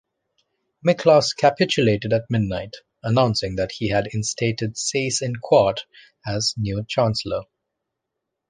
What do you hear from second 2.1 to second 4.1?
at midnight, announcing that he had